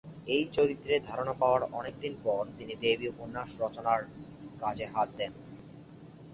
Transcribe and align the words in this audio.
এই 0.27 0.43
চরিত্রের 0.53 1.01
ধারণা 1.05 1.33
পাওয়ার 1.33 1.61
অনেকদিন 1.73 2.13
পর 2.23 2.41
তিনি 2.57 2.73
"দেবী" 2.81 3.05
উপন্যাস 3.07 3.49
রচনার 3.61 3.99
কাজে 4.59 4.85
হাত 4.85 5.09
দেন। 5.17 5.31